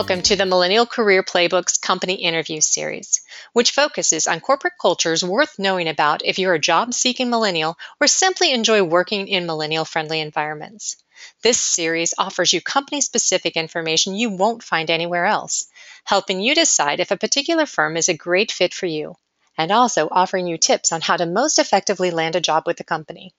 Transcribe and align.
Welcome 0.00 0.22
to 0.22 0.36
the 0.36 0.46
Millennial 0.46 0.86
Career 0.86 1.22
Playbooks 1.22 1.78
Company 1.78 2.14
Interview 2.14 2.62
Series, 2.62 3.20
which 3.52 3.72
focuses 3.72 4.26
on 4.26 4.40
corporate 4.40 4.78
cultures 4.80 5.22
worth 5.22 5.58
knowing 5.58 5.88
about 5.88 6.24
if 6.24 6.38
you're 6.38 6.54
a 6.54 6.58
job 6.58 6.94
seeking 6.94 7.28
millennial 7.28 7.76
or 8.00 8.06
simply 8.06 8.52
enjoy 8.52 8.82
working 8.82 9.28
in 9.28 9.44
millennial 9.44 9.84
friendly 9.84 10.20
environments. 10.20 10.96
This 11.42 11.60
series 11.60 12.14
offers 12.16 12.50
you 12.50 12.62
company 12.62 13.02
specific 13.02 13.56
information 13.56 14.14
you 14.14 14.30
won't 14.30 14.62
find 14.62 14.90
anywhere 14.90 15.26
else, 15.26 15.66
helping 16.04 16.40
you 16.40 16.54
decide 16.54 17.00
if 17.00 17.10
a 17.10 17.18
particular 17.18 17.66
firm 17.66 17.98
is 17.98 18.08
a 18.08 18.14
great 18.14 18.50
fit 18.50 18.72
for 18.72 18.86
you, 18.86 19.16
and 19.58 19.70
also 19.70 20.08
offering 20.10 20.46
you 20.46 20.56
tips 20.56 20.92
on 20.92 21.02
how 21.02 21.18
to 21.18 21.26
most 21.26 21.58
effectively 21.58 22.10
land 22.10 22.36
a 22.36 22.40
job 22.40 22.62
with 22.64 22.78
the 22.78 22.84
company. 22.84 23.34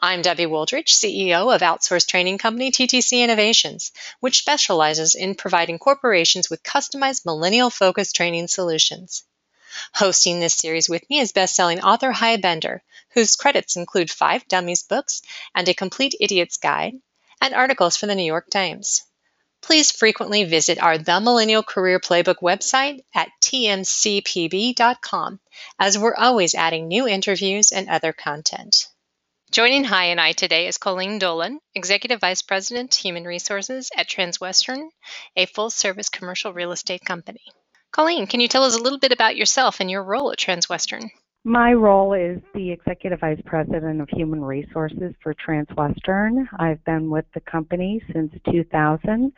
I'm 0.00 0.22
Debbie 0.22 0.46
Wooldridge, 0.46 0.94
CEO 0.94 1.54
of 1.54 1.60
outsourced 1.60 2.08
training 2.08 2.38
company 2.38 2.70
TTC 2.70 3.22
Innovations, 3.22 3.92
which 4.20 4.38
specializes 4.38 5.14
in 5.14 5.34
providing 5.34 5.78
corporations 5.78 6.50
with 6.50 6.62
customized 6.62 7.24
millennial 7.24 7.70
focused 7.70 8.16
training 8.16 8.48
solutions. 8.48 9.24
Hosting 9.94 10.38
this 10.38 10.54
series 10.54 10.88
with 10.88 11.08
me 11.08 11.18
is 11.18 11.32
best-selling 11.32 11.80
author 11.80 12.12
Hy 12.12 12.36
Bender, 12.36 12.82
whose 13.10 13.36
credits 13.36 13.76
include 13.76 14.10
five 14.10 14.46
Dummies 14.46 14.82
books 14.82 15.22
and 15.54 15.68
a 15.68 15.74
complete 15.74 16.14
idiot's 16.20 16.58
guide, 16.58 16.94
and 17.40 17.54
articles 17.54 17.96
for 17.96 18.06
the 18.06 18.14
New 18.14 18.24
York 18.24 18.50
Times. 18.50 19.02
Please 19.62 19.90
frequently 19.90 20.44
visit 20.44 20.82
our 20.82 20.98
The 20.98 21.20
Millennial 21.20 21.62
Career 21.62 22.00
Playbook 22.00 22.40
website 22.42 23.02
at 23.14 23.30
tmcpb.com, 23.40 25.40
as 25.78 25.96
we're 25.96 26.16
always 26.16 26.54
adding 26.54 26.88
new 26.88 27.08
interviews 27.08 27.72
and 27.72 27.88
other 27.88 28.12
content. 28.12 28.88
Joining 29.52 29.84
Hy 29.84 30.06
and 30.06 30.18
I 30.18 30.32
today 30.32 30.66
is 30.66 30.78
Colleen 30.78 31.18
Dolan, 31.18 31.58
Executive 31.74 32.22
Vice 32.22 32.40
President, 32.40 32.94
Human 32.94 33.24
Resources 33.24 33.90
at 33.94 34.08
Transwestern, 34.08 34.88
a 35.36 35.44
full 35.44 35.68
service 35.68 36.08
commercial 36.08 36.54
real 36.54 36.72
estate 36.72 37.04
company. 37.04 37.42
Colleen, 37.90 38.26
can 38.26 38.40
you 38.40 38.48
tell 38.48 38.64
us 38.64 38.74
a 38.74 38.82
little 38.82 38.98
bit 38.98 39.12
about 39.12 39.36
yourself 39.36 39.80
and 39.80 39.90
your 39.90 40.04
role 40.04 40.32
at 40.32 40.38
Transwestern? 40.38 41.10
My 41.44 41.74
role 41.74 42.14
is 42.14 42.40
the 42.54 42.70
Executive 42.70 43.20
Vice 43.20 43.42
President 43.44 44.00
of 44.00 44.08
Human 44.08 44.42
Resources 44.42 45.12
for 45.22 45.34
Transwestern. 45.34 46.48
I've 46.58 46.82
been 46.86 47.10
with 47.10 47.26
the 47.34 47.40
company 47.40 48.02
since 48.10 48.32
2000. 48.50 49.34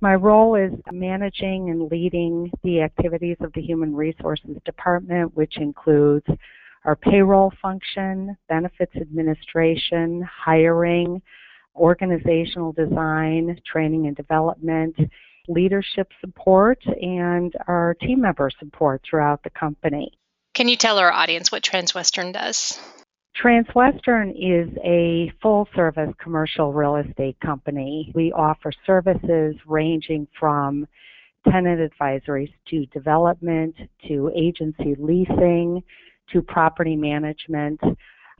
My 0.00 0.16
role 0.16 0.56
is 0.56 0.72
managing 0.90 1.70
and 1.70 1.88
leading 1.88 2.50
the 2.64 2.80
activities 2.80 3.36
of 3.38 3.52
the 3.52 3.62
Human 3.62 3.94
Resources 3.94 4.56
Department, 4.64 5.36
which 5.36 5.58
includes 5.58 6.26
our 6.84 6.96
payroll 6.96 7.52
function, 7.62 8.36
benefits 8.48 8.94
administration, 8.96 10.22
hiring, 10.22 11.22
organizational 11.76 12.72
design, 12.72 13.58
training 13.70 14.06
and 14.06 14.16
development, 14.16 14.96
leadership 15.48 16.08
support, 16.20 16.78
and 17.00 17.54
our 17.68 17.94
team 18.00 18.20
member 18.20 18.50
support 18.58 19.02
throughout 19.08 19.42
the 19.42 19.50
company. 19.50 20.12
Can 20.54 20.68
you 20.68 20.76
tell 20.76 20.98
our 20.98 21.10
audience 21.10 21.50
what 21.50 21.62
Transwestern 21.62 22.32
does? 22.32 22.78
Transwestern 23.42 24.30
is 24.36 24.68
a 24.84 25.32
full 25.40 25.66
service 25.74 26.12
commercial 26.22 26.72
real 26.72 26.96
estate 26.96 27.38
company. 27.40 28.12
We 28.14 28.30
offer 28.32 28.72
services 28.86 29.56
ranging 29.66 30.28
from 30.38 30.86
tenant 31.50 31.80
advisories 31.80 32.52
to 32.68 32.86
development 32.86 33.74
to 34.06 34.30
agency 34.36 34.94
leasing 34.98 35.82
to 36.32 36.42
property 36.42 36.96
management. 36.96 37.80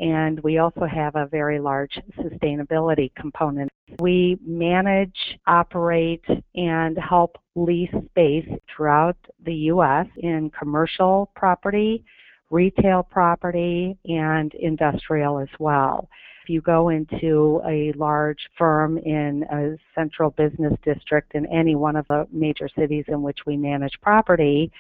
And 0.00 0.40
we 0.40 0.58
also 0.58 0.84
have 0.84 1.14
a 1.16 1.26
very 1.26 1.60
large 1.60 1.98
sustainability 2.18 3.14
component. 3.14 3.70
We 4.00 4.38
manage, 4.44 5.38
operate, 5.46 6.24
and 6.54 6.98
help 6.98 7.36
lease 7.54 7.94
space 8.10 8.48
throughout 8.74 9.16
the 9.44 9.54
U.S. 9.54 10.06
in 10.16 10.50
commercial 10.50 11.30
property, 11.36 12.04
retail 12.50 13.02
property, 13.02 13.96
and 14.06 14.52
industrial 14.54 15.38
as 15.38 15.48
well. 15.58 16.08
If 16.42 16.48
you 16.48 16.60
go 16.60 16.88
into 16.88 17.62
a 17.68 17.92
large 17.92 18.48
firm 18.58 18.98
in 18.98 19.44
a 19.52 19.76
central 19.94 20.30
business 20.30 20.72
district 20.84 21.36
in 21.36 21.46
any 21.46 21.76
one 21.76 21.94
of 21.94 22.06
the 22.08 22.26
major 22.32 22.68
cities 22.76 23.04
in 23.06 23.22
which 23.22 23.38
we 23.46 23.56
manage 23.56 23.92
property, 24.02 24.72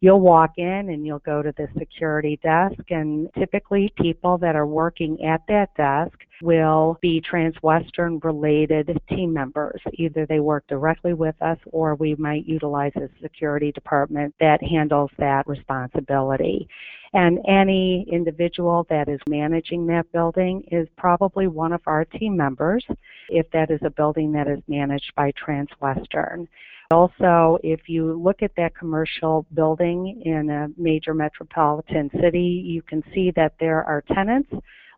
you'll 0.00 0.20
walk 0.20 0.52
in 0.56 0.90
and 0.90 1.04
you'll 1.04 1.18
go 1.20 1.42
to 1.42 1.52
the 1.56 1.68
security 1.76 2.38
desk 2.42 2.78
and 2.90 3.28
typically 3.36 3.92
people 4.00 4.38
that 4.38 4.54
are 4.54 4.66
working 4.66 5.22
at 5.24 5.42
that 5.48 5.74
desk 5.76 6.16
will 6.40 6.96
be 7.00 7.20
Transwestern 7.20 8.22
related 8.22 8.96
team 9.08 9.32
members. 9.32 9.80
Either 9.94 10.24
they 10.24 10.38
work 10.38 10.64
directly 10.68 11.14
with 11.14 11.34
us 11.42 11.58
or 11.72 11.96
we 11.96 12.14
might 12.14 12.46
utilize 12.46 12.92
a 12.94 13.08
security 13.20 13.72
department 13.72 14.32
that 14.38 14.62
handles 14.62 15.10
that 15.18 15.46
responsibility. 15.48 16.68
And 17.14 17.40
any 17.48 18.06
individual 18.12 18.86
that 18.90 19.08
is 19.08 19.20
managing 19.28 19.86
that 19.86 20.12
building 20.12 20.62
is 20.70 20.86
probably 20.96 21.46
one 21.48 21.72
of 21.72 21.80
our 21.86 22.04
team 22.04 22.36
members 22.36 22.84
if 23.30 23.50
that 23.50 23.70
is 23.70 23.80
a 23.82 23.90
building 23.90 24.32
that 24.32 24.46
is 24.46 24.60
managed 24.68 25.14
by 25.16 25.32
Transwestern. 25.32 26.46
Also, 26.90 27.58
if 27.62 27.86
you 27.86 28.14
look 28.14 28.42
at 28.42 28.52
that 28.56 28.74
commercial 28.74 29.44
building 29.52 30.22
in 30.24 30.48
a 30.48 30.68
major 30.80 31.12
metropolitan 31.12 32.10
city, 32.18 32.62
you 32.64 32.80
can 32.80 33.02
see 33.12 33.30
that 33.32 33.52
there 33.60 33.84
are 33.84 34.02
tenants 34.14 34.50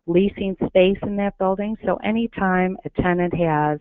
leasing 0.07 0.55
space 0.67 0.97
in 1.03 1.17
that 1.17 1.37
building. 1.37 1.75
So 1.85 1.97
anytime 1.97 2.77
a 2.85 3.01
tenant 3.01 3.33
has 3.33 3.77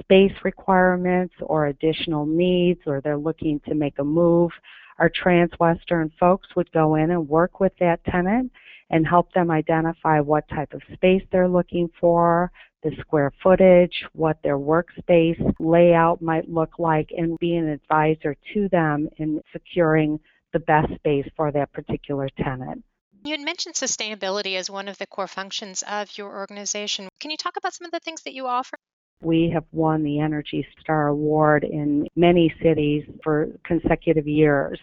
space 0.00 0.34
requirements 0.44 1.34
or 1.40 1.68
additional 1.68 2.26
needs 2.26 2.80
or 2.86 3.00
they're 3.00 3.16
looking 3.16 3.58
to 3.60 3.74
make 3.74 3.98
a 3.98 4.04
move, 4.04 4.50
our 4.98 5.08
Transwestern 5.08 6.10
folks 6.20 6.48
would 6.56 6.70
go 6.72 6.96
in 6.96 7.10
and 7.10 7.26
work 7.26 7.58
with 7.58 7.72
that 7.80 8.04
tenant 8.04 8.52
and 8.90 9.06
help 9.06 9.32
them 9.32 9.50
identify 9.50 10.20
what 10.20 10.46
type 10.50 10.74
of 10.74 10.82
space 10.92 11.22
they're 11.32 11.48
looking 11.48 11.88
for, 11.98 12.52
the 12.82 12.92
square 13.00 13.32
footage, 13.42 14.04
what 14.12 14.38
their 14.42 14.58
workspace 14.58 15.54
layout 15.58 16.22
might 16.22 16.48
look 16.48 16.78
like, 16.78 17.10
and 17.16 17.38
be 17.38 17.56
an 17.56 17.68
advisor 17.68 18.34
to 18.54 18.68
them 18.70 19.08
in 19.18 19.40
securing 19.52 20.18
the 20.52 20.60
best 20.60 20.92
space 20.94 21.28
for 21.36 21.52
that 21.52 21.72
particular 21.72 22.28
tenant. 22.42 22.82
You 23.24 23.32
had 23.32 23.40
mentioned 23.40 23.74
sustainability 23.74 24.56
as 24.56 24.70
one 24.70 24.88
of 24.88 24.96
the 24.98 25.06
core 25.06 25.26
functions 25.26 25.84
of 25.88 26.16
your 26.16 26.34
organization. 26.34 27.08
Can 27.20 27.30
you 27.30 27.36
talk 27.36 27.56
about 27.56 27.74
some 27.74 27.84
of 27.84 27.92
the 27.92 28.00
things 28.00 28.22
that 28.22 28.32
you 28.32 28.46
offer? 28.46 28.76
We 29.22 29.50
have 29.52 29.64
won 29.72 30.02
the 30.02 30.20
Energy 30.20 30.66
Star 30.80 31.08
Award 31.08 31.64
in 31.64 32.08
many 32.16 32.52
cities 32.62 33.04
for 33.22 33.48
consecutive 33.64 34.26
years. 34.26 34.80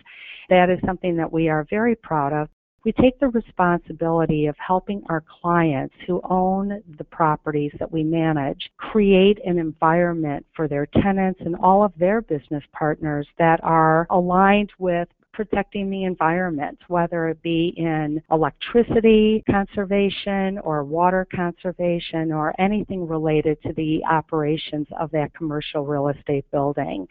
That 0.49 0.69
is 0.69 0.79
something 0.85 1.17
that 1.17 1.33
we 1.33 1.49
are 1.49 1.65
very 1.69 1.95
proud 1.95 2.31
of 2.33 2.49
we 2.85 2.91
take 2.93 3.19
the 3.19 3.27
responsibility 3.29 4.45
of 4.45 4.55
helping 4.57 5.03
our 5.09 5.23
clients 5.41 5.93
who 6.05 6.21
own 6.29 6.81
the 6.97 7.03
properties 7.03 7.71
that 7.79 7.91
we 7.91 8.03
manage 8.03 8.69
create 8.77 9.39
an 9.45 9.59
environment 9.59 10.45
for 10.55 10.67
their 10.67 10.85
tenants 11.01 11.39
and 11.43 11.55
all 11.57 11.83
of 11.83 11.91
their 11.97 12.21
business 12.21 12.63
partners 12.71 13.27
that 13.37 13.59
are 13.63 14.07
aligned 14.09 14.71
with 14.79 15.07
protecting 15.37 15.91
the 15.91 16.03
environment, 16.03 16.79
whether 16.87 17.27
it 17.27 17.39
be 17.43 17.71
in 17.77 18.19
electricity 18.31 19.43
conservation 19.47 20.57
or 20.63 20.83
water 20.83 21.27
conservation 21.33 22.31
or 22.31 22.59
anything 22.59 23.07
related 23.07 23.61
to 23.61 23.71
the 23.73 24.03
operations 24.09 24.87
of 24.99 25.11
that 25.11 25.31
commercial 25.35 25.85
real 25.85 26.07
estate 26.07 26.43
building. 26.51 27.07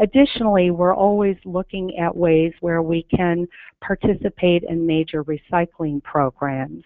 Additionally, 0.00 0.70
we're 0.70 0.94
always 0.94 1.36
looking 1.44 1.98
at 1.98 2.16
ways 2.16 2.52
where 2.60 2.82
we 2.82 3.04
can 3.14 3.46
participate 3.80 4.64
in 4.64 4.86
major 4.86 5.22
recycling 5.24 6.02
programs. 6.02 6.84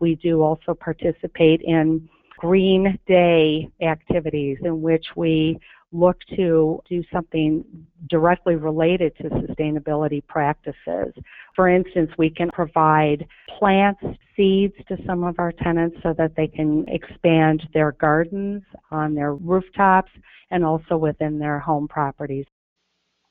We 0.00 0.16
do 0.16 0.42
also 0.42 0.74
participate 0.74 1.62
in 1.62 2.08
Green 2.36 2.98
Day 3.06 3.68
activities 3.82 4.58
in 4.62 4.80
which 4.82 5.04
we 5.16 5.58
look 5.92 6.18
to 6.36 6.80
do 6.88 7.02
something 7.12 7.64
directly 8.08 8.54
related 8.54 9.16
to 9.16 9.24
sustainability 9.24 10.24
practices. 10.26 11.12
For 11.56 11.68
instance, 11.68 12.10
we 12.16 12.30
can 12.30 12.50
provide 12.50 13.26
plants, 13.58 14.00
seeds 14.36 14.74
to 14.88 14.96
some 15.06 15.24
of 15.24 15.38
our 15.38 15.52
tenants 15.52 15.96
so 16.02 16.14
that 16.16 16.36
they 16.36 16.46
can 16.46 16.86
expand 16.88 17.62
their 17.74 17.92
gardens 17.92 18.62
on 18.90 19.14
their 19.14 19.34
rooftops 19.34 20.12
and 20.50 20.64
also 20.64 20.96
within 20.96 21.38
their 21.38 21.58
home 21.58 21.88
properties. 21.88 22.46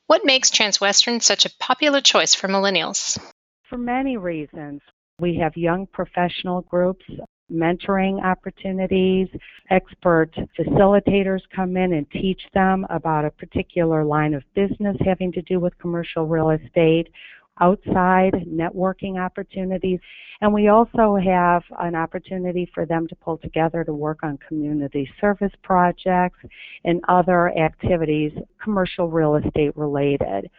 What 0.06 0.24
makes 0.24 0.50
Transwestern 0.50 1.22
such 1.22 1.46
a 1.46 1.56
popular 1.58 2.00
choice 2.00 2.34
for 2.34 2.48
millennials? 2.48 3.18
For 3.68 3.78
many 3.78 4.16
reasons. 4.16 4.82
We 5.20 5.36
have 5.36 5.56
young 5.56 5.86
professional 5.86 6.62
groups 6.62 7.04
mentoring 7.52 8.22
opportunities. 8.24 9.28
Expert 9.70 10.30
facilitators 10.58 11.40
come 11.54 11.76
in 11.76 11.92
and 11.92 12.10
teach 12.10 12.40
them 12.54 12.86
about 12.90 13.24
a 13.24 13.30
particular 13.30 14.04
line 14.04 14.34
of 14.34 14.42
business 14.54 14.96
having 15.04 15.32
to 15.32 15.42
do 15.42 15.60
with 15.60 15.78
commercial 15.78 16.26
real 16.26 16.50
estate. 16.50 17.08
outside 17.60 18.32
networking 18.48 19.20
opportunities. 19.20 20.00
And 20.40 20.52
we 20.52 20.68
also 20.68 21.16
have 21.16 21.62
an 21.78 21.94
opportunity 21.94 22.70
for 22.74 22.86
them 22.86 23.06
to 23.08 23.14
pull 23.16 23.36
together 23.38 23.84
to 23.84 23.92
work 23.92 24.20
on 24.22 24.38
community 24.48 25.10
service 25.20 25.52
projects 25.62 26.38
and 26.84 27.00
other 27.08 27.56
activities, 27.58 28.32
commercial 28.62 29.10
real 29.10 29.36
estate 29.36 29.76
related. 29.76 30.50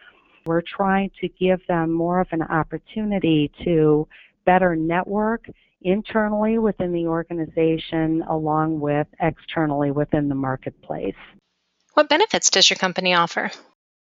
We're 0.46 0.62
trying 0.62 1.10
to 1.20 1.28
give 1.28 1.60
them 1.66 1.92
more 1.92 2.20
of 2.20 2.28
an 2.30 2.42
opportunity 2.42 3.50
to 3.64 4.06
better 4.44 4.74
network 4.74 5.48
internally 5.84 6.58
within 6.58 6.92
the 6.92 7.06
organization 7.06 8.22
along 8.28 8.80
with 8.80 9.06
externally 9.20 9.90
within 9.90 10.28
the 10.28 10.34
marketplace. 10.34 11.14
What 11.94 12.08
benefits 12.08 12.50
does 12.50 12.70
your 12.70 12.78
company 12.78 13.14
offer? 13.14 13.50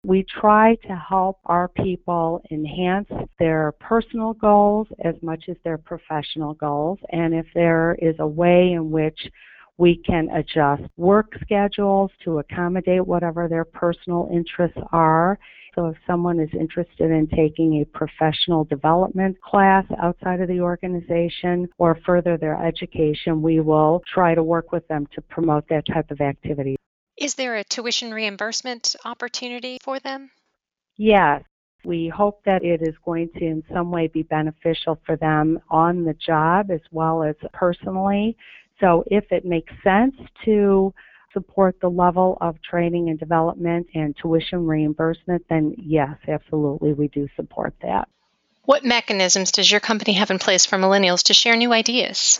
We 0.05 0.23
try 0.23 0.75
to 0.87 0.95
help 0.95 1.39
our 1.45 1.67
people 1.67 2.41
enhance 2.51 3.09
their 3.37 3.73
personal 3.79 4.33
goals 4.33 4.87
as 5.03 5.15
much 5.21 5.45
as 5.49 5.57
their 5.63 5.77
professional 5.77 6.53
goals. 6.53 6.99
And 7.11 7.33
if 7.33 7.47
there 7.53 7.97
is 8.01 8.15
a 8.19 8.27
way 8.27 8.71
in 8.71 8.91
which 8.91 9.19
we 9.79 9.95
can 10.05 10.29
adjust 10.31 10.83
work 10.97 11.31
schedules 11.41 12.11
to 12.25 12.39
accommodate 12.39 13.07
whatever 13.07 13.47
their 13.47 13.63
personal 13.63 14.29
interests 14.31 14.77
are. 14.91 15.39
So 15.79 15.85
if 15.85 15.95
someone 16.05 16.41
is 16.41 16.49
interested 16.59 17.09
in 17.09 17.27
taking 17.27 17.81
a 17.81 17.85
professional 17.97 18.65
development 18.65 19.39
class 19.39 19.85
outside 20.03 20.41
of 20.41 20.49
the 20.49 20.59
organization 20.59 21.69
or 21.77 21.97
further 22.05 22.35
their 22.35 22.61
education, 22.61 23.41
we 23.41 23.61
will 23.61 24.03
try 24.05 24.35
to 24.35 24.43
work 24.43 24.73
with 24.73 24.85
them 24.89 25.07
to 25.15 25.21
promote 25.21 25.69
that 25.69 25.85
type 25.87 26.11
of 26.11 26.19
activity. 26.19 26.75
Is 27.15 27.35
there 27.35 27.55
a 27.55 27.63
tuition 27.63 28.13
reimbursement 28.13 28.97
opportunity 29.05 29.77
for 29.81 30.01
them? 30.01 30.31
Yes. 30.97 31.43
We 31.85 32.09
hope 32.09 32.43
that 32.43 32.61
it 32.61 32.81
is 32.81 32.95
going 33.05 33.29
to 33.37 33.45
in 33.45 33.63
some 33.73 33.89
way 33.89 34.07
be 34.07 34.23
beneficial 34.23 34.99
for 35.05 35.15
them 35.15 35.61
on 35.69 36.03
the 36.03 36.13
job 36.13 36.71
as 36.71 36.81
well 36.91 37.23
as 37.23 37.35
personally. 37.53 38.35
So 38.81 39.05
if 39.07 39.31
it 39.31 39.45
makes 39.45 39.71
sense 39.81 40.15
to 40.43 40.93
support 41.33 41.75
the 41.81 41.89
level 41.89 42.37
of 42.41 42.61
training 42.61 43.09
and 43.09 43.19
development 43.19 43.87
and 43.93 44.15
tuition 44.21 44.65
reimbursement, 44.65 45.43
then 45.49 45.75
yes, 45.77 46.15
absolutely, 46.27 46.93
we 46.93 47.07
do 47.09 47.27
support 47.35 47.73
that. 47.81 48.07
What 48.63 48.85
mechanisms 48.85 49.51
does 49.51 49.71
your 49.71 49.79
company 49.79 50.13
have 50.13 50.31
in 50.31 50.39
place 50.39 50.65
for 50.65 50.77
millennials 50.77 51.23
to 51.23 51.33
share 51.33 51.55
new 51.55 51.73
ideas? 51.73 52.39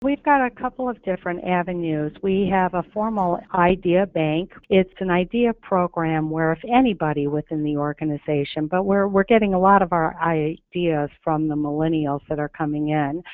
We've 0.00 0.22
got 0.22 0.46
a 0.46 0.50
couple 0.50 0.88
of 0.88 1.02
different 1.02 1.42
avenues. 1.44 2.12
We 2.22 2.48
have 2.52 2.74
a 2.74 2.84
formal 2.94 3.40
idea 3.52 4.06
bank. 4.06 4.52
It's 4.70 4.94
an 5.00 5.10
idea 5.10 5.52
program 5.52 6.30
where 6.30 6.52
if 6.52 6.60
anybody 6.72 7.26
within 7.26 7.64
the 7.64 7.78
organization, 7.78 8.68
but 8.68 8.84
we're 8.84 9.08
we're 9.08 9.24
getting 9.24 9.54
a 9.54 9.58
lot 9.58 9.82
of 9.82 9.92
our 9.92 10.14
ideas 10.22 11.10
from 11.24 11.48
the 11.48 11.56
millennials 11.56 12.20
that 12.28 12.38
are 12.38 12.48
coming 12.48 12.90
in. 12.90 13.24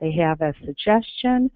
They 0.00 0.12
have 0.12 0.40
a 0.40 0.54
suggestion 0.64 1.50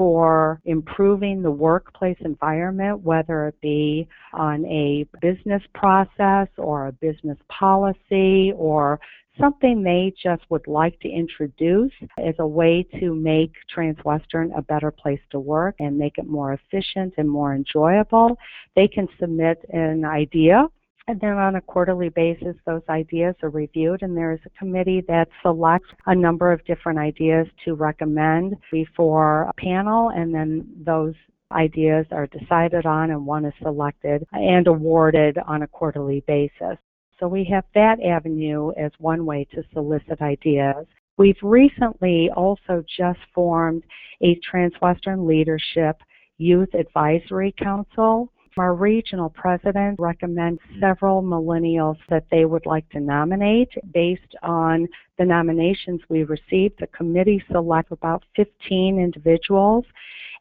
for 0.00 0.62
improving 0.64 1.42
the 1.42 1.50
workplace 1.50 2.16
environment, 2.20 3.02
whether 3.02 3.48
it 3.48 3.60
be 3.60 4.08
on 4.32 4.64
a 4.64 5.06
business 5.20 5.62
process 5.74 6.48
or 6.56 6.86
a 6.86 6.92
business 6.92 7.36
policy 7.50 8.50
or 8.56 8.98
something 9.38 9.82
they 9.82 10.10
just 10.22 10.40
would 10.48 10.66
like 10.66 10.98
to 11.00 11.08
introduce 11.10 11.92
as 12.16 12.34
a 12.38 12.46
way 12.46 12.82
to 12.98 13.14
make 13.14 13.52
Transwestern 13.76 14.56
a 14.56 14.62
better 14.62 14.90
place 14.90 15.20
to 15.32 15.38
work 15.38 15.74
and 15.80 15.98
make 15.98 16.16
it 16.16 16.26
more 16.26 16.54
efficient 16.54 17.12
and 17.18 17.28
more 17.28 17.54
enjoyable, 17.54 18.38
they 18.74 18.88
can 18.88 19.06
submit 19.18 19.62
an 19.68 20.06
idea. 20.06 20.66
And 21.08 21.20
then 21.20 21.32
on 21.32 21.56
a 21.56 21.60
quarterly 21.60 22.10
basis, 22.10 22.54
those 22.66 22.82
ideas 22.88 23.34
are 23.42 23.50
reviewed, 23.50 24.02
and 24.02 24.16
there 24.16 24.32
is 24.32 24.40
a 24.46 24.58
committee 24.58 25.02
that 25.08 25.28
selects 25.42 25.88
a 26.06 26.14
number 26.14 26.52
of 26.52 26.64
different 26.66 26.98
ideas 26.98 27.46
to 27.64 27.74
recommend 27.74 28.56
before 28.70 29.42
a 29.42 29.52
panel, 29.54 30.10
and 30.10 30.32
then 30.32 30.66
those 30.84 31.14
ideas 31.52 32.06
are 32.12 32.28
decided 32.28 32.86
on 32.86 33.10
and 33.10 33.26
one 33.26 33.44
is 33.44 33.54
selected 33.60 34.24
and 34.32 34.66
awarded 34.66 35.36
on 35.46 35.62
a 35.62 35.66
quarterly 35.66 36.22
basis. 36.26 36.78
So 37.18 37.28
we 37.28 37.44
have 37.52 37.64
that 37.74 38.00
avenue 38.00 38.70
as 38.78 38.92
one 38.98 39.26
way 39.26 39.46
to 39.52 39.62
solicit 39.72 40.22
ideas. 40.22 40.86
We've 41.18 41.42
recently 41.42 42.30
also 42.34 42.82
just 42.96 43.18
formed 43.34 43.82
a 44.22 44.38
Transwestern 44.50 45.26
Leadership 45.26 45.96
Youth 46.38 46.72
Advisory 46.72 47.54
Council. 47.62 48.32
Our 48.56 48.74
regional 48.74 49.30
president 49.30 50.00
recommends 50.00 50.60
several 50.80 51.22
millennials 51.22 51.98
that 52.08 52.24
they 52.30 52.44
would 52.44 52.66
like 52.66 52.88
to 52.90 53.00
nominate. 53.00 53.70
Based 53.92 54.34
on 54.42 54.88
the 55.18 55.24
nominations 55.24 56.00
we 56.08 56.24
received, 56.24 56.80
the 56.80 56.88
committee 56.88 57.42
selects 57.50 57.92
about 57.92 58.24
15 58.34 58.98
individuals, 58.98 59.84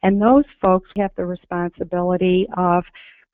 and 0.01 0.19
those 0.19 0.45
folks 0.59 0.89
have 0.97 1.11
the 1.15 1.25
responsibility 1.25 2.47
of 2.57 2.83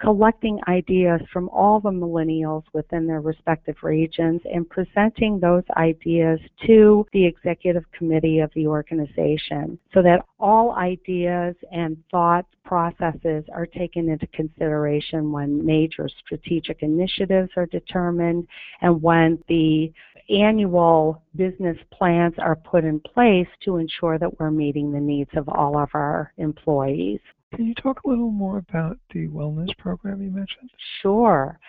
collecting 0.01 0.59
ideas 0.67 1.21
from 1.31 1.47
all 1.49 1.79
the 1.79 1.89
millennials 1.89 2.63
within 2.73 3.07
their 3.07 3.21
respective 3.21 3.75
regions 3.81 4.41
and 4.51 4.69
presenting 4.69 5.39
those 5.39 5.63
ideas 5.77 6.39
to 6.65 7.05
the 7.13 7.25
executive 7.25 7.83
committee 7.91 8.39
of 8.39 8.51
the 8.55 8.67
organization 8.67 9.79
so 9.93 10.01
that 10.01 10.25
all 10.39 10.71
ideas 10.73 11.55
and 11.71 11.97
thought 12.11 12.45
processes 12.65 13.45
are 13.53 13.65
taken 13.65 14.09
into 14.09 14.27
consideration 14.27 15.31
when 15.31 15.65
major 15.65 16.09
strategic 16.25 16.81
initiatives 16.81 17.49
are 17.55 17.67
determined 17.67 18.45
and 18.81 19.01
when 19.01 19.41
the 19.47 19.91
annual 20.29 21.21
business 21.35 21.77
plans 21.91 22.33
are 22.39 22.55
put 22.55 22.83
in 22.83 22.99
place 22.99 23.47
to 23.63 23.77
ensure 23.77 24.17
that 24.17 24.39
we're 24.39 24.51
meeting 24.51 24.91
the 24.91 24.99
needs 24.99 25.29
of 25.35 25.47
all 25.47 25.77
of 25.77 25.89
our 25.93 26.33
employees. 26.37 27.19
Can 27.53 27.67
you 27.67 27.73
talk 27.75 28.01
a 28.03 28.09
little 28.09 28.31
more 28.31 28.57
about 28.57 28.97
the 29.13 29.27
wellness 29.27 29.75
program 29.77 30.21
you 30.21 30.31
mentioned? 30.31 30.69
Sure. 31.01 31.59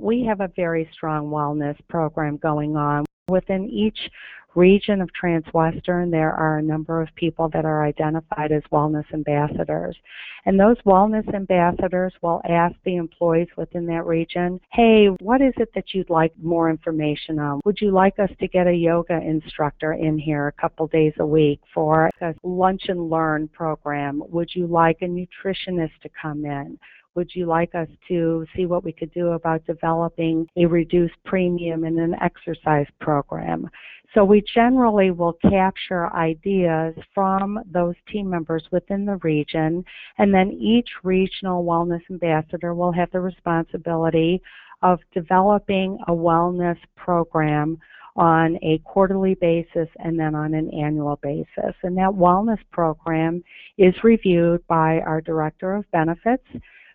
We 0.00 0.24
have 0.26 0.40
a 0.40 0.50
very 0.56 0.88
strong 0.92 1.26
wellness 1.26 1.76
program 1.88 2.36
going 2.38 2.76
on. 2.76 3.04
Within 3.28 3.70
each 3.70 4.10
region 4.54 5.00
of 5.00 5.08
Transwestern, 5.20 6.10
there 6.10 6.32
are 6.32 6.58
a 6.58 6.62
number 6.62 7.00
of 7.00 7.08
people 7.14 7.48
that 7.54 7.64
are 7.64 7.82
identified 7.82 8.52
as 8.52 8.62
wellness 8.70 9.06
ambassadors. 9.14 9.96
And 10.44 10.60
those 10.60 10.76
wellness 10.84 11.34
ambassadors 11.34 12.12
will 12.20 12.42
ask 12.46 12.74
the 12.84 12.96
employees 12.96 13.48
within 13.56 13.86
that 13.86 14.04
region, 14.04 14.60
hey, 14.72 15.06
what 15.20 15.40
is 15.40 15.54
it 15.56 15.70
that 15.74 15.94
you'd 15.94 16.10
like 16.10 16.34
more 16.40 16.68
information 16.68 17.38
on? 17.38 17.62
Would 17.64 17.80
you 17.80 17.92
like 17.92 18.18
us 18.18 18.30
to 18.40 18.46
get 18.46 18.66
a 18.66 18.74
yoga 18.74 19.18
instructor 19.22 19.94
in 19.94 20.18
here 20.18 20.46
a 20.48 20.52
couple 20.52 20.86
days 20.88 21.14
a 21.18 21.26
week 21.26 21.60
for 21.72 22.10
a 22.20 22.34
lunch 22.42 22.82
and 22.88 23.08
learn 23.08 23.48
program? 23.48 24.22
Would 24.28 24.50
you 24.54 24.66
like 24.66 24.98
a 25.00 25.06
nutritionist 25.06 25.98
to 26.02 26.10
come 26.20 26.44
in? 26.44 26.78
Would 27.14 27.30
you 27.34 27.46
like 27.46 27.74
us 27.74 27.88
to 28.08 28.44
see 28.56 28.66
what 28.66 28.84
we 28.84 28.92
could 28.92 29.12
do 29.12 29.28
about 29.28 29.64
developing 29.66 30.48
a 30.56 30.66
reduced 30.66 31.14
premium 31.24 31.84
in 31.84 31.98
an 31.98 32.14
exercise 32.20 32.86
program? 33.00 33.70
So 34.14 34.24
we 34.24 34.44
generally 34.54 35.10
will 35.10 35.36
capture 35.50 36.12
ideas 36.14 36.94
from 37.12 37.58
those 37.70 37.94
team 38.10 38.30
members 38.30 38.64
within 38.70 39.04
the 39.04 39.16
region, 39.22 39.84
and 40.18 40.32
then 40.32 40.52
each 40.52 40.88
regional 41.02 41.64
wellness 41.64 42.02
ambassador 42.10 42.74
will 42.74 42.92
have 42.92 43.10
the 43.10 43.20
responsibility 43.20 44.40
of 44.82 45.00
developing 45.12 45.98
a 46.06 46.12
wellness 46.12 46.78
program 46.96 47.78
on 48.16 48.56
a 48.62 48.78
quarterly 48.84 49.34
basis 49.34 49.88
and 49.98 50.18
then 50.18 50.34
on 50.34 50.54
an 50.54 50.70
annual 50.72 51.18
basis. 51.22 51.74
And 51.82 51.96
that 51.96 52.10
wellness 52.10 52.60
program 52.70 53.42
is 53.78 53.94
reviewed 54.04 54.64
by 54.68 55.00
our 55.00 55.20
Director 55.20 55.74
of 55.74 55.90
Benefits, 55.90 56.46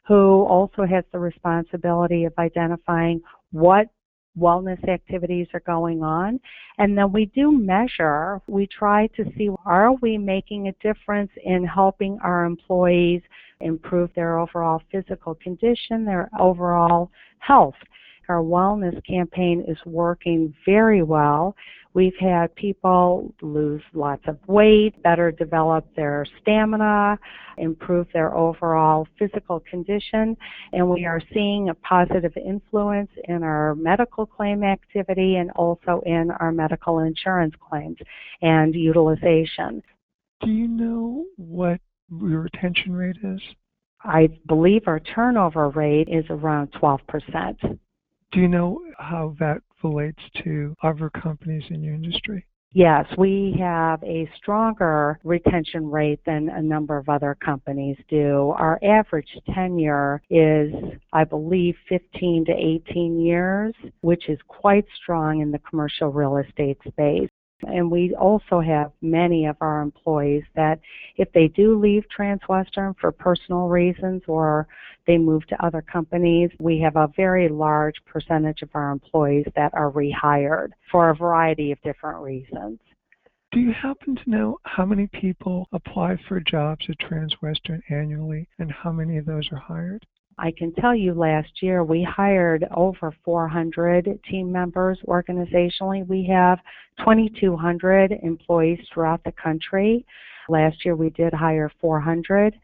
who 0.09 0.43
also 0.45 0.85
has 0.85 1.03
the 1.11 1.19
responsibility 1.19 2.25
of 2.25 2.33
identifying 2.39 3.21
what 3.51 3.85
wellness 4.37 4.83
activities 4.89 5.45
are 5.53 5.59
going 5.59 6.01
on. 6.01 6.39
And 6.79 6.97
then 6.97 7.11
we 7.11 7.27
do 7.27 7.51
measure, 7.51 8.41
we 8.47 8.67
try 8.67 9.05
to 9.15 9.25
see 9.37 9.51
are 9.65 9.93
we 10.01 10.17
making 10.17 10.67
a 10.67 10.71
difference 10.81 11.29
in 11.45 11.63
helping 11.63 12.17
our 12.23 12.45
employees 12.45 13.21
improve 13.61 14.09
their 14.15 14.39
overall 14.39 14.81
physical 14.91 15.35
condition, 15.35 16.05
their 16.05 16.27
overall 16.39 17.11
health. 17.37 17.75
Our 18.29 18.41
wellness 18.41 18.99
campaign 19.05 19.63
is 19.67 19.77
working 19.85 20.55
very 20.65 21.03
well. 21.03 21.55
We've 21.93 22.17
had 22.19 22.53
people 22.55 23.33
lose 23.41 23.81
lots 23.93 24.21
of 24.27 24.37
weight, 24.47 25.01
better 25.01 25.31
develop 25.31 25.85
their 25.95 26.25
stamina, 26.41 27.17
improve 27.57 28.07
their 28.13 28.35
overall 28.35 29.07
physical 29.17 29.59
condition, 29.61 30.37
and 30.71 30.87
we 30.87 31.05
are 31.05 31.21
seeing 31.33 31.69
a 31.69 31.73
positive 31.73 32.33
influence 32.37 33.09
in 33.27 33.43
our 33.43 33.73
medical 33.75 34.25
claim 34.25 34.63
activity 34.63 35.37
and 35.37 35.49
also 35.51 36.01
in 36.05 36.29
our 36.39 36.51
medical 36.51 36.99
insurance 36.99 37.55
claims 37.67 37.97
and 38.41 38.75
utilization. 38.75 39.81
Do 40.41 40.51
you 40.51 40.67
know 40.67 41.25
what 41.37 41.81
your 42.11 42.41
retention 42.41 42.93
rate 42.93 43.17
is? 43.23 43.41
I 44.03 44.29
believe 44.47 44.83
our 44.87 44.99
turnover 44.99 45.69
rate 45.69 46.07
is 46.07 46.25
around 46.29 46.71
12%. 46.73 47.79
Do 48.31 48.39
you 48.39 48.47
know 48.47 48.79
how 48.97 49.35
that 49.39 49.61
relates 49.83 50.21
to 50.43 50.75
other 50.83 51.09
companies 51.09 51.63
in 51.69 51.83
your 51.83 51.95
industry? 51.95 52.45
Yes, 52.71 53.05
we 53.17 53.55
have 53.59 54.03
a 54.03 54.29
stronger 54.37 55.19
retention 55.23 55.89
rate 55.89 56.19
than 56.25 56.49
a 56.49 56.61
number 56.61 56.97
of 56.97 57.09
other 57.09 57.35
companies 57.43 57.97
do. 58.07 58.53
Our 58.55 58.79
average 58.83 59.29
tenure 59.55 60.21
is, 60.29 60.71
I 61.11 61.23
believe, 61.23 61.75
15 61.87 62.45
to 62.45 62.51
18 62.51 63.19
years, 63.19 63.73
which 64.01 64.29
is 64.29 64.37
quite 64.47 64.85
strong 65.01 65.41
in 65.41 65.49
the 65.49 65.57
commercial 65.59 66.09
real 66.09 66.37
estate 66.37 66.77
space. 66.87 67.29
And 67.67 67.91
we 67.91 68.15
also 68.15 68.59
have 68.61 68.91
many 69.01 69.45
of 69.45 69.57
our 69.61 69.81
employees 69.81 70.43
that 70.55 70.79
if 71.17 71.31
they 71.33 71.47
do 71.49 71.77
leave 71.77 72.05
Transwestern 72.17 72.95
for 72.99 73.11
personal 73.11 73.67
reasons 73.67 74.23
or 74.27 74.67
they 75.07 75.17
move 75.17 75.45
to 75.47 75.65
other 75.65 75.81
companies, 75.81 76.51
we 76.59 76.79
have 76.79 76.95
a 76.95 77.09
very 77.15 77.49
large 77.49 77.95
percentage 78.05 78.61
of 78.61 78.69
our 78.73 78.91
employees 78.91 79.45
that 79.55 79.73
are 79.73 79.91
rehired 79.91 80.69
for 80.91 81.09
a 81.09 81.15
variety 81.15 81.71
of 81.71 81.81
different 81.81 82.21
reasons. 82.21 82.79
Do 83.51 83.59
you 83.59 83.73
happen 83.73 84.15
to 84.15 84.29
know 84.29 84.59
how 84.63 84.85
many 84.85 85.07
people 85.07 85.67
apply 85.73 86.17
for 86.27 86.39
jobs 86.39 86.85
at 86.87 86.99
Transwestern 86.99 87.81
annually 87.89 88.47
and 88.59 88.71
how 88.71 88.91
many 88.91 89.17
of 89.17 89.25
those 89.25 89.51
are 89.51 89.57
hired? 89.57 90.05
I 90.39 90.51
can 90.57 90.73
tell 90.75 90.95
you 90.95 91.13
last 91.13 91.61
year 91.61 91.83
we 91.83 92.01
hired 92.03 92.65
over 92.75 93.13
400 93.25 94.19
team 94.29 94.51
members 94.51 94.97
organizationally. 95.05 96.07
We 96.07 96.25
have 96.31 96.59
2,200 96.99 98.13
employees 98.23 98.79
throughout 98.93 99.23
the 99.25 99.33
country. 99.33 100.05
Last 100.47 100.85
year 100.85 100.95
we 100.95 101.09
did 101.09 101.33
hire 101.33 101.69
400. 101.81 102.55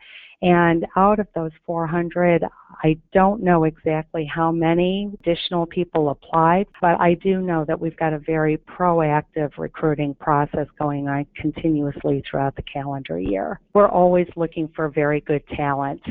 And 0.41 0.85
out 0.95 1.19
of 1.19 1.27
those 1.33 1.51
400, 1.65 2.43
I 2.83 2.97
don't 3.13 3.41
know 3.41 3.63
exactly 3.63 4.25
how 4.25 4.51
many 4.51 5.11
additional 5.21 5.65
people 5.65 6.09
applied, 6.09 6.67
but 6.81 6.99
I 6.99 7.15
do 7.15 7.41
know 7.41 7.65
that 7.65 7.79
we've 7.79 7.97
got 7.97 8.13
a 8.13 8.19
very 8.19 8.57
proactive 8.57 9.57
recruiting 9.57 10.13
process 10.15 10.67
going 10.77 11.07
on 11.07 11.25
continuously 11.35 12.23
throughout 12.29 12.55
the 12.55 12.63
calendar 12.63 13.19
year. 13.19 13.59
We're 13.73 13.89
always 13.89 14.27
looking 14.35 14.69
for 14.75 14.89
very 14.89 15.21
good 15.21 15.43
talent. 15.55 16.01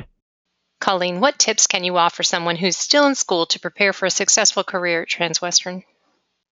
Colleen, 0.84 1.18
what 1.18 1.38
tips 1.38 1.66
can 1.66 1.82
you 1.82 1.96
offer 1.96 2.22
someone 2.22 2.56
who's 2.56 2.76
still 2.76 3.06
in 3.06 3.14
school 3.14 3.46
to 3.46 3.58
prepare 3.58 3.94
for 3.94 4.04
a 4.04 4.10
successful 4.10 4.62
career 4.62 5.00
at 5.00 5.08
Transwestern? 5.08 5.82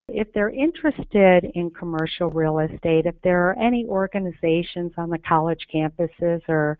If 0.07 0.33
they're 0.33 0.49
interested 0.49 1.45
in 1.53 1.69
commercial 1.69 2.31
real 2.31 2.57
estate, 2.57 3.05
if 3.05 3.13
there 3.21 3.49
are 3.49 3.59
any 3.59 3.85
organizations 3.85 4.93
on 4.97 5.11
the 5.11 5.19
college 5.19 5.67
campuses 5.71 6.41
or 6.49 6.79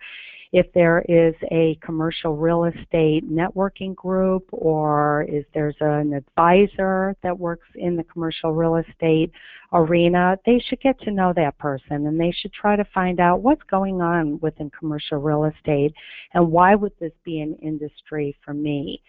if 0.53 0.71
there 0.73 1.03
is 1.09 1.33
a 1.51 1.75
commercial 1.81 2.37
real 2.37 2.65
estate 2.65 3.27
networking 3.29 3.95
group 3.95 4.47
or 4.51 5.25
is 5.27 5.43
there's 5.55 5.75
an 5.81 6.13
advisor 6.13 7.15
that 7.23 7.37
works 7.37 7.67
in 7.73 7.95
the 7.95 8.03
commercial 8.03 8.53
real 8.53 8.75
estate 8.75 9.31
arena, 9.73 10.37
they 10.45 10.59
should 10.59 10.79
get 10.79 10.99
to 11.01 11.09
know 11.09 11.33
that 11.35 11.57
person 11.57 12.05
and 12.05 12.19
they 12.19 12.31
should 12.31 12.53
try 12.53 12.75
to 12.75 12.85
find 12.93 13.19
out 13.19 13.41
what's 13.41 13.63
going 13.63 13.99
on 13.99 14.39
within 14.41 14.69
commercial 14.69 15.17
real 15.17 15.45
estate 15.45 15.91
and 16.35 16.51
why 16.51 16.75
would 16.75 16.93
this 16.99 17.13
be 17.25 17.41
an 17.41 17.55
industry 17.63 18.37
for 18.45 18.53
me. 18.53 19.01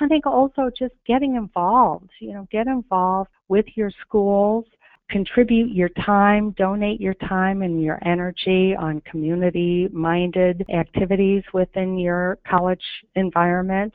I 0.00 0.06
think 0.06 0.26
also 0.26 0.70
just 0.76 0.94
getting 1.06 1.34
involved, 1.34 2.10
you 2.20 2.34
know, 2.34 2.46
get 2.52 2.68
involved 2.68 3.30
with 3.48 3.66
your 3.74 3.90
schools, 4.06 4.64
contribute 5.14 5.70
your 5.70 5.90
time, 5.90 6.50
donate 6.58 7.00
your 7.00 7.14
time 7.14 7.62
and 7.62 7.80
your 7.80 8.00
energy 8.04 8.74
on 8.76 9.00
community 9.02 9.88
minded 9.92 10.66
activities 10.74 11.44
within 11.52 11.96
your 11.96 12.36
college 12.44 12.82
environment, 13.14 13.94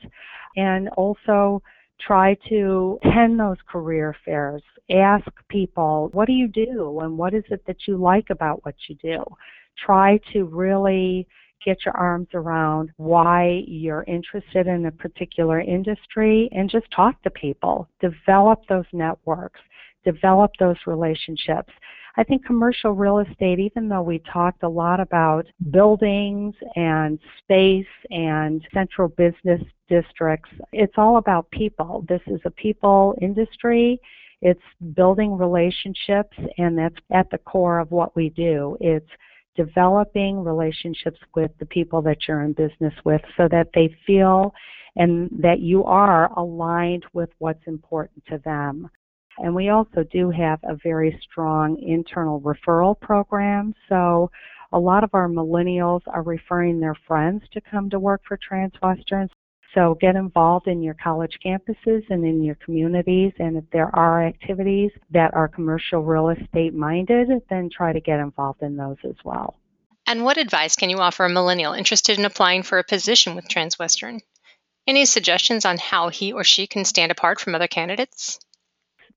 and 0.56 0.88
also 0.96 1.60
try 2.00 2.34
to 2.48 2.98
attend 3.04 3.38
those 3.38 3.58
career 3.70 4.16
fairs. 4.24 4.62
Ask 4.90 5.26
people, 5.50 6.08
what 6.14 6.24
do 6.24 6.32
you 6.32 6.48
do 6.48 7.00
and 7.02 7.18
what 7.18 7.34
is 7.34 7.44
it 7.50 7.62
that 7.66 7.86
you 7.86 7.98
like 7.98 8.30
about 8.30 8.64
what 8.64 8.76
you 8.88 8.94
do? 9.02 9.22
Try 9.84 10.18
to 10.32 10.44
really 10.44 11.28
get 11.62 11.84
your 11.84 11.94
arms 11.98 12.28
around 12.32 12.88
why 12.96 13.62
you're 13.66 14.04
interested 14.08 14.66
in 14.66 14.86
a 14.86 14.90
particular 14.90 15.60
industry 15.60 16.48
and 16.52 16.70
just 16.70 16.90
talk 16.96 17.22
to 17.24 17.30
people. 17.30 17.90
Develop 18.00 18.62
those 18.70 18.86
networks 18.94 19.60
develop 20.04 20.50
those 20.58 20.76
relationships. 20.86 21.72
I 22.16 22.24
think 22.24 22.44
commercial 22.44 22.92
real 22.92 23.18
estate, 23.20 23.58
even 23.60 23.88
though 23.88 24.02
we 24.02 24.20
talked 24.32 24.62
a 24.62 24.68
lot 24.68 25.00
about 25.00 25.46
buildings 25.70 26.54
and 26.74 27.18
space 27.38 27.86
and 28.10 28.66
central 28.74 29.08
business 29.08 29.62
districts, 29.88 30.50
it's 30.72 30.94
all 30.96 31.18
about 31.18 31.50
people. 31.50 32.04
This 32.08 32.22
is 32.26 32.40
a 32.44 32.50
people 32.50 33.16
industry. 33.22 34.00
It's 34.42 34.60
building 34.94 35.36
relationships, 35.36 36.36
and 36.58 36.76
that's 36.76 36.96
at 37.12 37.30
the 37.30 37.38
core 37.38 37.78
of 37.78 37.90
what 37.90 38.16
we 38.16 38.30
do. 38.30 38.76
It's 38.80 39.10
developing 39.54 40.42
relationships 40.42 41.18
with 41.34 41.50
the 41.58 41.66
people 41.66 42.00
that 42.02 42.26
you're 42.26 42.42
in 42.42 42.54
business 42.54 42.94
with 43.04 43.20
so 43.36 43.48
that 43.50 43.68
they 43.74 43.94
feel 44.06 44.54
and 44.96 45.30
that 45.38 45.60
you 45.60 45.84
are 45.84 46.32
aligned 46.38 47.04
with 47.12 47.30
what's 47.38 47.66
important 47.66 48.24
to 48.26 48.38
them. 48.44 48.90
And 49.42 49.54
we 49.54 49.70
also 49.70 50.04
do 50.04 50.30
have 50.30 50.60
a 50.62 50.76
very 50.82 51.18
strong 51.22 51.78
internal 51.80 52.40
referral 52.40 52.98
program. 52.98 53.74
So 53.88 54.30
a 54.72 54.78
lot 54.78 55.02
of 55.02 55.10
our 55.14 55.28
millennials 55.28 56.02
are 56.06 56.22
referring 56.22 56.80
their 56.80 56.94
friends 57.06 57.42
to 57.52 57.60
come 57.60 57.90
to 57.90 57.98
work 57.98 58.22
for 58.26 58.38
Transwestern. 58.38 59.28
So 59.74 59.96
get 60.00 60.16
involved 60.16 60.66
in 60.66 60.82
your 60.82 60.94
college 60.94 61.38
campuses 61.44 62.02
and 62.10 62.24
in 62.24 62.42
your 62.42 62.56
communities. 62.56 63.32
And 63.38 63.56
if 63.56 63.64
there 63.72 63.94
are 63.94 64.22
activities 64.22 64.90
that 65.10 65.32
are 65.34 65.48
commercial 65.48 66.02
real 66.02 66.28
estate 66.28 66.74
minded, 66.74 67.28
then 67.48 67.70
try 67.70 67.92
to 67.92 68.00
get 68.00 68.20
involved 68.20 68.62
in 68.62 68.76
those 68.76 68.96
as 69.04 69.16
well. 69.24 69.56
And 70.06 70.24
what 70.24 70.38
advice 70.38 70.74
can 70.74 70.90
you 70.90 70.98
offer 70.98 71.24
a 71.24 71.28
millennial 71.28 71.72
interested 71.72 72.18
in 72.18 72.24
applying 72.24 72.64
for 72.64 72.78
a 72.78 72.84
position 72.84 73.36
with 73.36 73.48
Transwestern? 73.48 74.20
Any 74.86 75.04
suggestions 75.04 75.64
on 75.64 75.78
how 75.78 76.08
he 76.08 76.32
or 76.32 76.42
she 76.42 76.66
can 76.66 76.84
stand 76.84 77.12
apart 77.12 77.38
from 77.38 77.54
other 77.54 77.68
candidates? 77.68 78.40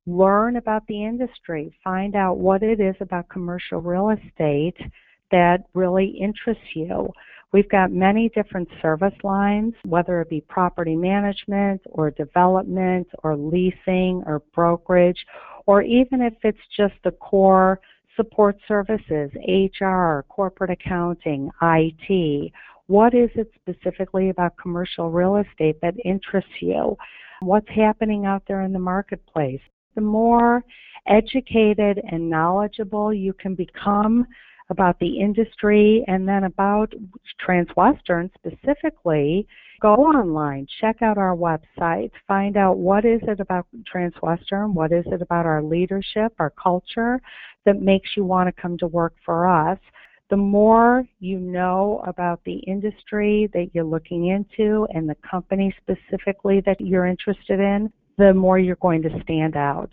Learn 0.06 0.58
about 0.58 0.86
the 0.88 1.04
industry, 1.04 1.74
find 1.84 2.16
out 2.16 2.38
what 2.38 2.64
it 2.64 2.80
is 2.80 2.96
about 3.00 3.30
commercial 3.30 3.82
real 3.82 4.10
estate 4.10 4.78
that 5.32 5.66
really 5.74 6.08
interests 6.08 6.76
you. 6.76 7.12
We've 7.54 7.70
got 7.70 7.92
many 7.92 8.30
different 8.30 8.68
service 8.82 9.14
lines, 9.24 9.74
whether 9.86 10.22
it 10.22 10.30
be 10.30 10.42
property 10.42 10.96
management 10.96 11.82
or 11.86 12.10
development 12.12 13.08
or 13.24 13.38
leasing 13.38 14.24
or 14.26 14.42
brokerage, 14.56 15.24
or 15.68 15.84
even 15.84 16.22
if 16.22 16.34
it's 16.44 16.58
just 16.76 16.96
the 17.04 17.12
core 17.12 17.80
support 18.16 18.58
services, 18.68 19.32
HR, 19.48 20.22
corporate 20.30 20.72
accounting, 20.72 21.50
IT. 21.62 22.52
What 22.88 23.14
is 23.14 23.30
it 23.36 23.52
specifically 23.56 24.30
about 24.30 24.58
commercial 24.58 25.10
real 25.10 25.38
estate 25.38 25.80
that 25.82 25.96
interests 26.04 26.52
you? 26.60 26.98
What's 27.42 27.70
happening 27.70 28.26
out 28.26 28.44
there 28.48 28.62
in 28.62 28.74
the 28.74 28.80
marketplace? 28.80 29.62
The 29.96 30.02
more 30.02 30.64
educated 31.08 32.02
and 32.10 32.30
knowledgeable 32.30 33.14
you 33.14 33.34
can 33.34 33.56
become 33.56 34.26
about 34.70 34.98
the 35.00 35.20
industry 35.20 36.04
and 36.08 36.28
then 36.28 36.46
about 36.46 36.94
Transwestern 37.46 38.30
specifically, 38.34 39.48
go 39.82 39.96
online, 39.96 40.66
check 40.80 41.02
out 41.02 41.18
our 41.18 41.36
website, 41.36 42.12
find 42.28 42.56
out 42.56 42.78
what 42.78 43.06
is 43.06 43.20
it 43.24 43.40
about 43.40 43.68
Transwestern, 43.94 44.74
what 44.74 44.92
is 44.92 45.04
it 45.08 45.22
about 45.22 45.46
our 45.46 45.62
leadership, 45.62 46.34
our 46.40 46.52
culture 46.52 47.22
that 47.66 47.82
makes 47.82 48.12
you 48.16 48.24
want 48.24 48.48
to 48.48 48.62
come 48.62 48.78
to 48.78 48.88
work 48.88 49.14
for 49.26 49.48
us. 49.48 49.80
The 50.30 50.38
more 50.38 51.06
you 51.20 51.38
know 51.38 52.02
about 52.08 52.40
the 52.46 52.60
industry 52.60 53.50
that 53.54 53.68
you're 53.74 53.84
looking 53.84 54.28
into 54.28 54.88
and 54.94 55.08
the 55.08 55.18
company 55.30 55.76
specifically 55.82 56.62
that 56.62 56.80
you're 56.80 57.06
interested 57.06 57.60
in, 57.60 57.92
the 58.18 58.34
more 58.34 58.60
you're 58.60 58.76
going 58.78 59.02
to 59.04 59.22
stand 59.24 59.56
out. 59.56 59.92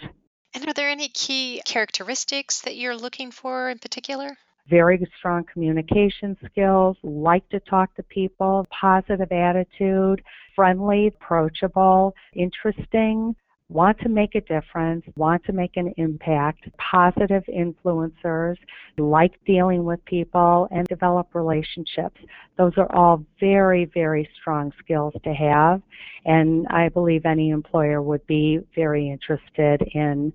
And 0.55 0.67
are 0.69 0.75
there 0.75 0.91
any 0.91 1.09
key 1.09 1.63
characteristics 1.65 2.61
that 2.63 2.77
you're 2.77 2.97
looking 2.97 3.31
for 3.31 3.71
in 3.71 3.79
particular? 3.79 4.37
Very 4.69 5.05
strong 5.19 5.45
communication 5.53 6.37
skills, 6.45 6.97
like 7.03 7.49
to 7.51 7.61
talk 7.61 7.95
to 7.97 8.03
people, 8.03 8.67
positive 8.71 9.33
attitude, 9.33 10.23
friendly, 10.55 11.09
approachable, 11.09 12.15
interesting, 12.35 13.35
want 13.71 13.99
to 14.01 14.09
make 14.09 14.35
a 14.35 14.41
difference, 14.41 15.05
want 15.17 15.45
to 15.45 15.53
make 15.53 15.77
an 15.77 15.95
impact, 15.97 16.69
positive 16.77 17.45
influencers, 17.49 18.57
like 18.99 19.33
dealing 19.47 19.85
with 19.85 20.05
people, 20.05 20.67
and 20.73 20.87
develop 20.89 21.29
relationships. 21.35 22.21
Those 22.59 22.73
are 22.77 22.93
all 22.95 23.25
very, 23.39 23.85
very 23.85 24.29
strong 24.41 24.73
skills 24.83 25.15
to 25.23 25.33
have, 25.33 25.81
and 26.25 26.67
I 26.69 26.89
believe 26.89 27.25
any 27.25 27.51
employer 27.51 28.03
would 28.03 28.27
be 28.27 28.59
very 28.75 29.09
interested 29.09 29.83
in 29.95 30.33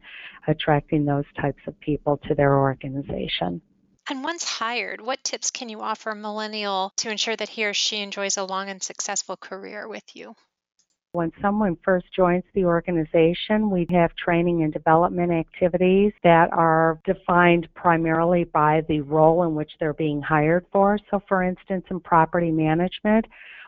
attracting 0.47 1.05
those 1.05 1.25
types 1.39 1.61
of 1.67 1.77
people 1.81 2.17
to 2.27 2.35
their 2.35 2.57
organization. 2.57 3.61
And 4.07 4.23
once 4.23 4.43
hired, 4.43 5.01
what 5.01 5.23
tips 5.23 5.51
can 5.51 5.67
you 5.67 5.81
offer 5.81 6.11
a 6.11 6.15
millennial 6.15 6.93
to 6.97 7.09
ensure 7.09 7.35
that 7.35 7.49
he 7.49 7.65
or 7.65 7.73
she 7.73 7.97
enjoys 7.97 8.37
a 8.37 8.43
long 8.43 8.69
and 8.69 8.81
successful 8.81 9.35
career 9.35 9.87
with 9.87 10.15
you? 10.15 10.35
When 11.15 11.31
someone 11.41 11.77
first 11.81 12.07
joins 12.13 12.43
the 12.53 12.65
organization, 12.65 13.69
we 13.69 13.87
have 13.89 14.13
training 14.17 14.63
and 14.63 14.73
development 14.73 15.31
activities 15.31 16.11
that 16.23 16.51
are 16.51 16.99
defined 17.05 17.69
primarily 17.73 18.43
by 18.43 18.81
the 18.89 18.99
role 18.99 19.43
in 19.43 19.55
which 19.55 19.71
they're 19.79 19.93
being 19.93 20.21
hired 20.21 20.65
for. 20.73 20.99
So, 21.09 21.21
for 21.25 21.41
instance, 21.41 21.85
in 21.89 22.01
property 22.01 22.51
management, 22.51 23.27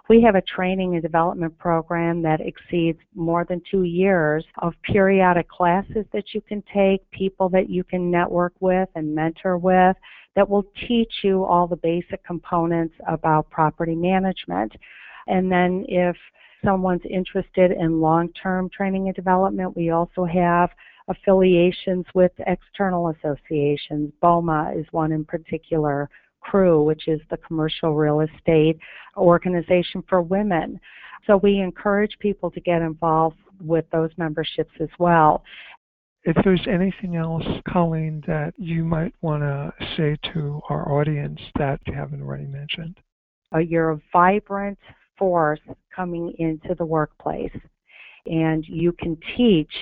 we 0.09 0.21
have 0.23 0.35
a 0.35 0.41
training 0.41 0.95
and 0.95 1.01
development 1.01 1.57
program 1.57 2.21
that 2.23 2.41
exceeds 2.41 2.99
more 3.15 3.45
than 3.45 3.61
two 3.71 3.83
years 3.83 4.43
of 4.57 4.73
periodic 4.83 5.47
classes 5.47 6.05
that 6.11 6.33
you 6.33 6.41
can 6.41 6.61
take, 6.73 7.09
people 7.11 7.47
that 7.47 7.69
you 7.69 7.85
can 7.85 8.11
network 8.11 8.55
with 8.59 8.89
and 8.95 9.15
mentor 9.15 9.57
with 9.57 9.95
that 10.35 10.49
will 10.49 10.65
teach 10.85 11.13
you 11.23 11.45
all 11.45 11.65
the 11.65 11.77
basic 11.77 12.21
components 12.25 12.95
about 13.07 13.49
property 13.49 13.95
management. 13.95 14.73
And 15.27 15.49
then 15.49 15.85
if 15.87 16.17
someone's 16.63 17.01
interested 17.09 17.71
in 17.71 18.01
long-term 18.01 18.69
training 18.69 19.07
and 19.07 19.15
development, 19.15 19.75
we 19.75 19.89
also 19.89 20.25
have 20.25 20.69
affiliations 21.07 22.05
with 22.13 22.31
external 22.45 23.09
associations. 23.09 24.11
BOMA 24.21 24.73
is 24.77 24.85
one 24.91 25.11
in 25.11 25.23
particular, 25.23 26.09
CREW, 26.41 26.83
which 26.83 27.07
is 27.07 27.21
the 27.29 27.37
Commercial 27.37 27.95
Real 27.95 28.21
Estate 28.21 28.77
Organization 29.15 30.03
for 30.07 30.21
Women. 30.21 30.79
So 31.25 31.37
we 31.37 31.59
encourage 31.59 32.17
people 32.19 32.51
to 32.51 32.59
get 32.59 32.81
involved 32.81 33.37
with 33.61 33.85
those 33.91 34.11
memberships 34.17 34.71
as 34.79 34.89
well. 34.99 35.43
If 36.23 36.35
there's 36.43 36.65
anything 36.69 37.15
else, 37.15 37.45
Colleen, 37.67 38.21
that 38.27 38.53
you 38.57 38.83
might 38.83 39.13
want 39.21 39.43
to 39.43 39.73
say 39.95 40.17
to 40.33 40.59
our 40.69 40.91
audience 40.91 41.39
that 41.57 41.79
you 41.87 41.93
haven't 41.93 42.21
already 42.21 42.45
mentioned. 42.45 42.97
Uh, 43.55 43.59
you're 43.59 43.91
a 43.91 44.01
vibrant 44.11 44.77
force 45.17 45.59
coming 45.95 46.33
into 46.39 46.75
the 46.75 46.85
workplace, 46.85 47.55
and 48.25 48.65
you 48.67 48.91
can 48.91 49.17
teach 49.35 49.73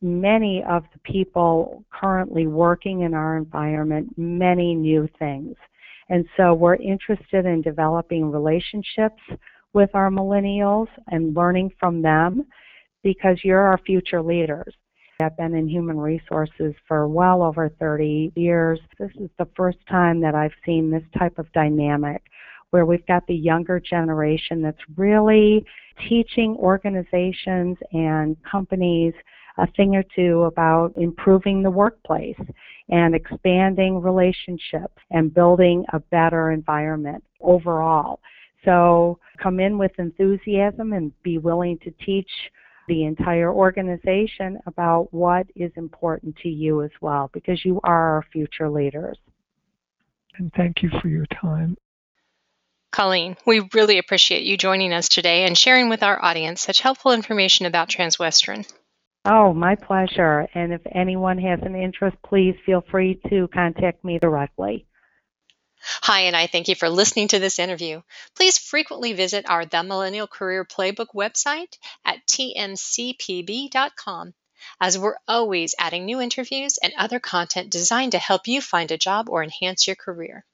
many 0.00 0.62
of 0.68 0.84
the 0.92 0.98
people 1.00 1.84
currently 1.92 2.46
working 2.46 3.02
in 3.02 3.14
our 3.14 3.36
environment 3.36 4.12
many 4.16 4.74
new 4.74 5.08
things. 5.18 5.54
And 6.08 6.26
so 6.36 6.52
we're 6.54 6.76
interested 6.76 7.46
in 7.46 7.62
developing 7.62 8.30
relationships 8.30 9.22
with 9.72 9.90
our 9.94 10.10
millennials 10.10 10.88
and 11.08 11.34
learning 11.34 11.70
from 11.78 12.02
them 12.02 12.44
because 13.02 13.38
you're 13.44 13.60
our 13.60 13.78
future 13.78 14.22
leaders. 14.22 14.74
I've 15.20 15.36
been 15.36 15.54
in 15.54 15.68
human 15.68 15.98
resources 15.98 16.74
for 16.88 17.06
well 17.06 17.42
over 17.42 17.68
30 17.68 18.32
years. 18.34 18.80
This 18.98 19.10
is 19.20 19.30
the 19.38 19.48
first 19.56 19.78
time 19.88 20.20
that 20.20 20.34
I've 20.34 20.54
seen 20.66 20.90
this 20.90 21.04
type 21.16 21.38
of 21.38 21.50
dynamic 21.52 22.22
where 22.72 22.86
we've 22.86 23.06
got 23.06 23.26
the 23.26 23.34
younger 23.34 23.78
generation 23.78 24.62
that's 24.62 24.80
really 24.96 25.64
teaching 26.08 26.56
organizations 26.58 27.76
and 27.92 28.36
companies 28.50 29.12
a 29.58 29.66
thing 29.72 29.94
or 29.94 30.02
two 30.16 30.42
about 30.44 30.94
improving 30.96 31.62
the 31.62 31.70
workplace 31.70 32.40
and 32.88 33.14
expanding 33.14 34.00
relationships 34.00 34.96
and 35.10 35.34
building 35.34 35.84
a 35.92 36.00
better 36.00 36.50
environment 36.50 37.22
overall. 37.42 38.20
So 38.64 39.18
come 39.42 39.60
in 39.60 39.76
with 39.76 39.92
enthusiasm 39.98 40.94
and 40.94 41.12
be 41.22 41.36
willing 41.36 41.78
to 41.80 41.90
teach 42.04 42.30
the 42.88 43.04
entire 43.04 43.52
organization 43.52 44.58
about 44.66 45.12
what 45.12 45.46
is 45.54 45.70
important 45.76 46.34
to 46.42 46.48
you 46.48 46.82
as 46.82 46.90
well 47.02 47.30
because 47.34 47.64
you 47.66 47.80
are 47.84 48.14
our 48.14 48.24
future 48.32 48.70
leaders. 48.70 49.18
And 50.38 50.50
thank 50.56 50.82
you 50.82 50.90
for 51.00 51.08
your 51.08 51.26
time. 51.26 51.76
Colleen, 52.92 53.38
we 53.46 53.66
really 53.72 53.96
appreciate 53.96 54.42
you 54.42 54.58
joining 54.58 54.92
us 54.92 55.08
today 55.08 55.46
and 55.46 55.56
sharing 55.56 55.88
with 55.88 56.02
our 56.02 56.22
audience 56.22 56.60
such 56.60 56.82
helpful 56.82 57.12
information 57.12 57.64
about 57.64 57.88
Transwestern. 57.88 58.70
Oh, 59.24 59.54
my 59.54 59.76
pleasure. 59.76 60.46
And 60.54 60.74
if 60.74 60.82
anyone 60.94 61.38
has 61.38 61.60
an 61.62 61.74
interest, 61.74 62.18
please 62.22 62.54
feel 62.66 62.84
free 62.90 63.18
to 63.30 63.48
contact 63.48 64.04
me 64.04 64.18
directly. 64.18 64.86
Hy, 66.02 66.22
and 66.22 66.36
I 66.36 66.46
thank 66.46 66.68
you 66.68 66.74
for 66.74 66.90
listening 66.90 67.28
to 67.28 67.38
this 67.38 67.58
interview. 67.58 68.02
Please 68.36 68.58
frequently 68.58 69.14
visit 69.14 69.48
our 69.48 69.64
The 69.64 69.82
Millennial 69.82 70.26
Career 70.26 70.66
Playbook 70.66 71.14
website 71.14 71.78
at 72.04 72.26
tmcpb.com, 72.26 74.34
as 74.80 74.98
we're 74.98 75.16
always 75.26 75.74
adding 75.78 76.04
new 76.04 76.20
interviews 76.20 76.78
and 76.82 76.92
other 76.98 77.18
content 77.18 77.70
designed 77.70 78.12
to 78.12 78.18
help 78.18 78.46
you 78.46 78.60
find 78.60 78.92
a 78.92 78.98
job 78.98 79.30
or 79.30 79.42
enhance 79.42 79.86
your 79.86 79.96
career. 79.96 80.44